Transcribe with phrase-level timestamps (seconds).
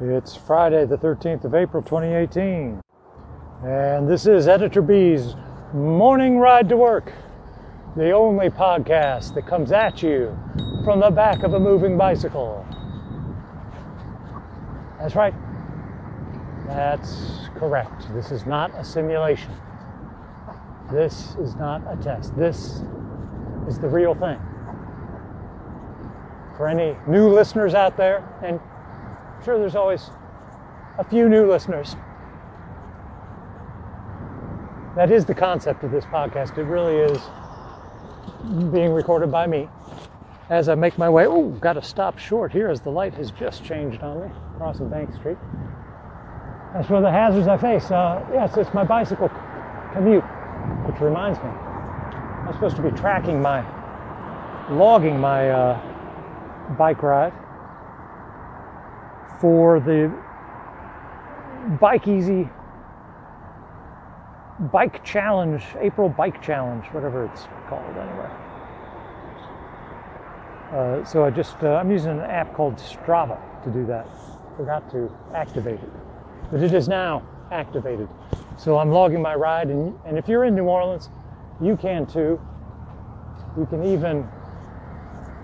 [0.00, 2.80] It's Friday, the 13th of April, 2018.
[3.64, 5.36] And this is Editor B's
[5.72, 7.12] Morning Ride to Work,
[7.94, 10.36] the only podcast that comes at you
[10.84, 12.66] from the back of a moving bicycle.
[14.98, 15.34] That's right.
[16.66, 18.12] That's correct.
[18.14, 19.52] This is not a simulation.
[20.90, 22.36] This is not a test.
[22.36, 22.82] This
[23.68, 24.40] is the real thing.
[26.56, 28.58] For any new listeners out there, and
[29.44, 30.10] Sure there's always
[30.96, 31.96] a few new listeners.
[34.96, 36.56] That is the concept of this podcast.
[36.56, 37.20] It really is
[38.72, 39.68] being recorded by me
[40.48, 41.26] as I make my way.
[41.26, 44.88] Oh, got to stop short here as the light has just changed on me crossing
[44.88, 45.36] Bank Street.
[46.72, 49.30] That's one of the hazards I face, uh, yes, it's my bicycle
[49.92, 50.24] commute,
[50.86, 51.50] which reminds me,
[52.46, 53.60] I'm supposed to be tracking my,
[54.70, 57.34] logging my uh, bike ride
[59.44, 60.10] for the
[61.78, 62.48] Bike Easy
[64.72, 68.30] Bike Challenge, April Bike Challenge, whatever it's called anyway.
[70.72, 74.08] Uh, so I just, uh, I'm using an app called Strava to do that.
[74.56, 75.92] Forgot to activate it,
[76.50, 78.08] but it is now activated.
[78.56, 81.10] So I'm logging my ride, and, and if you're in New Orleans,
[81.60, 82.40] you can too.
[83.58, 84.26] You can even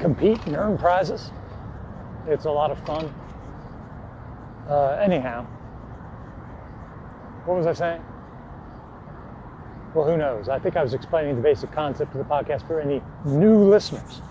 [0.00, 1.30] compete and earn prizes.
[2.26, 3.14] It's a lot of fun.
[4.68, 5.44] Uh, anyhow,
[7.44, 8.02] what was I saying?
[9.94, 10.48] Well, who knows?
[10.48, 14.22] I think I was explaining the basic concept of the podcast for any new listeners.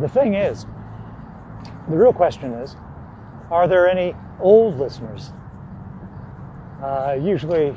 [0.00, 0.66] The thing is,
[1.88, 2.76] the real question is
[3.50, 5.32] are there any old listeners?
[6.82, 7.76] Uh, usually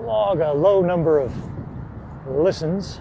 [0.00, 1.32] log a low number of
[2.26, 2.98] listens,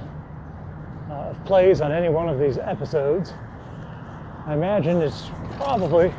[1.10, 3.34] uh, of plays on any one of these episodes.
[4.46, 6.14] I imagine it's probably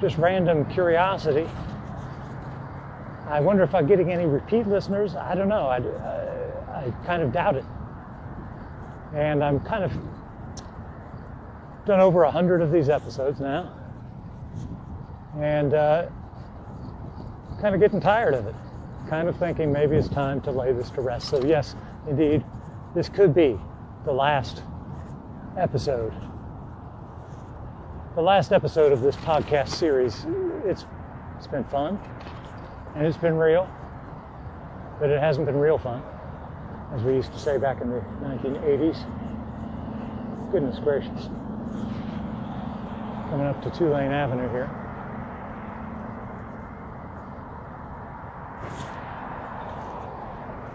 [0.00, 1.48] just random curiosity.
[3.26, 5.14] I wonder if I'm getting any repeat listeners.
[5.14, 5.66] I don't know.
[5.66, 7.64] I, I, I kind of doubt it.
[9.14, 9.92] And I'm kind of
[11.84, 13.74] done over a hundred of these episodes now,
[15.38, 16.06] and uh,
[17.60, 18.54] kind of getting tired of it.
[19.08, 21.30] Kind of thinking maybe it's time to lay this to rest.
[21.30, 21.74] So yes,
[22.06, 22.44] indeed,
[22.94, 23.58] this could be
[24.04, 24.62] the last
[25.56, 26.12] episode
[28.18, 30.26] the last episode of this podcast series.
[30.64, 30.86] It's
[31.36, 32.00] it's been fun
[32.96, 33.70] and it's been real,
[34.98, 36.02] but it hasn't been real fun,
[36.92, 38.98] as we used to say back in the 1980s.
[40.50, 41.28] Goodness gracious.
[43.30, 44.68] Coming up to Tulane Avenue here.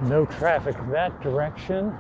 [0.08, 1.94] No traffic that direction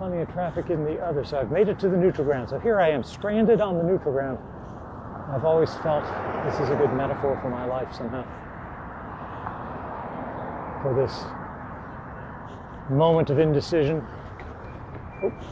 [0.00, 2.48] plenty of traffic in the other So I've made it to the neutral ground.
[2.48, 4.38] So here I am, stranded on the neutral ground.
[5.30, 6.04] I've always felt
[6.46, 8.24] this is a good metaphor for my life somehow.
[10.80, 11.22] For this
[12.88, 14.02] moment of indecision.
[15.22, 15.44] Oops.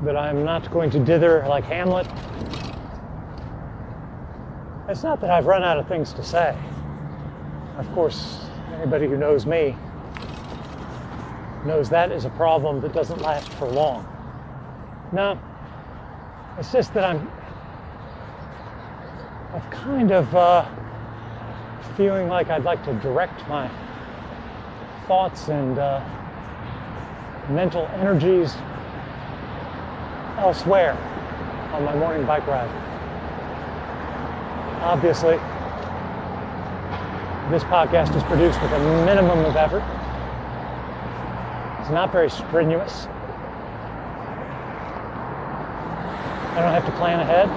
[0.00, 2.06] But I'm not going to dither like Hamlet.
[4.88, 6.56] It's not that I've run out of things to say.
[7.76, 9.76] Of course, anybody who knows me
[11.64, 14.06] knows that is a problem that doesn't last for long.
[15.12, 15.38] No,
[16.58, 17.30] it's just that I'm,
[19.52, 20.64] I'm kind of uh,
[21.96, 23.70] feeling like I'd like to direct my
[25.06, 26.00] thoughts and uh,
[27.50, 28.54] mental energies
[30.36, 30.92] elsewhere
[31.72, 32.70] on my morning bike ride.
[34.82, 35.36] Obviously,
[37.50, 39.82] this podcast is produced with a minimum of effort.
[41.88, 43.06] It's not very strenuous.
[46.52, 47.48] I don't have to plan ahead.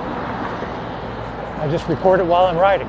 [1.59, 2.87] I just record it while I'm riding,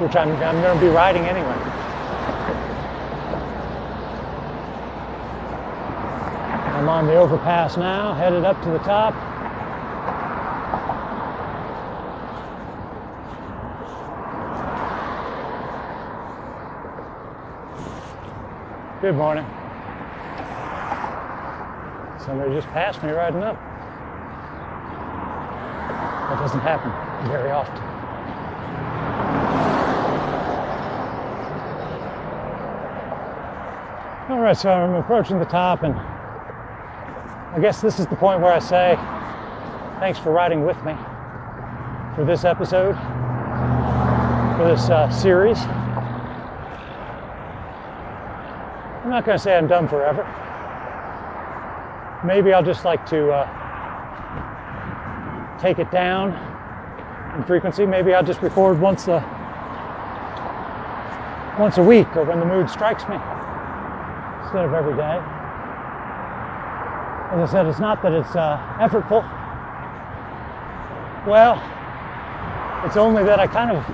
[0.00, 1.52] which I'm, I'm going to be riding anyway.
[6.72, 9.12] I'm on the overpass now, headed up to the top.
[19.02, 19.44] Good morning.
[22.28, 23.56] Somebody just passed me riding up.
[26.28, 26.92] That doesn't happen
[27.26, 27.74] very often.
[34.30, 38.52] All right, so I'm approaching the top, and I guess this is the point where
[38.52, 38.96] I say,
[39.98, 40.92] thanks for riding with me
[42.14, 42.94] for this episode,
[44.58, 45.56] for this uh, series.
[49.02, 50.30] I'm not going to say I'm done forever
[52.24, 53.46] maybe I'll just like to uh,
[55.60, 56.32] take it down
[57.36, 57.86] in frequency.
[57.86, 59.24] Maybe I'll just record once a
[61.58, 63.16] once a week or when the mood strikes me
[64.42, 65.20] instead of every day.
[67.30, 69.22] As I said, it's not that it's uh, effortful.
[71.26, 71.60] Well,
[72.86, 73.84] it's only that I kind of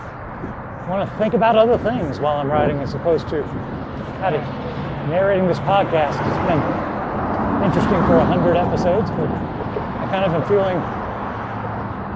[0.89, 3.43] want to think about other things while I'm writing as opposed to
[4.21, 4.43] kind of
[5.09, 6.13] narrating this podcast.
[6.13, 6.84] It's been
[7.65, 10.77] interesting for 100 episodes, but I kind of am feeling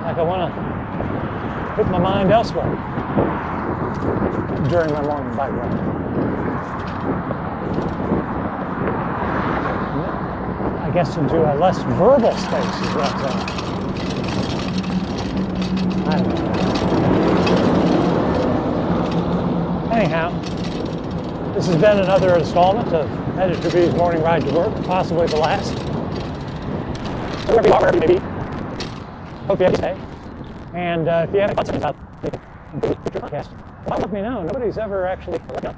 [0.04, 0.60] like I want to
[1.74, 2.68] put my mind elsewhere
[4.68, 5.72] during my long bike ride.
[10.84, 13.48] I guess into a less verbal space is what I'm saying.
[16.08, 16.48] I don't know.
[19.96, 20.30] Anyhow,
[21.58, 25.76] this has been another installment of Editor B's Morning Ride to Work, possibly the last.
[27.48, 27.86] Wherever you are.
[29.48, 30.00] Hope you have a day.
[30.72, 32.30] And uh, if you have any thoughts about the
[33.18, 33.50] podcast,
[33.88, 34.44] let me know.
[34.44, 35.76] Nobody's ever actually let me know.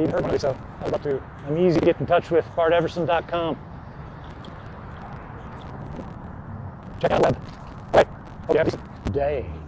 [0.00, 1.22] You've heard one so I'd love to.
[1.46, 3.58] I'm easy to get in touch with, barteverson.com.
[6.98, 7.36] Check out the web.
[7.36, 8.06] All right.
[8.46, 8.74] Hope you have
[9.06, 9.59] a day.